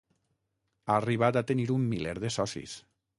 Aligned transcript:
Ha 0.87 0.95
arribat 1.01 1.39
a 1.41 1.43
tenir 1.51 1.65
un 1.75 1.85
miler 1.91 2.17
de 2.25 2.33
socis. 2.37 2.75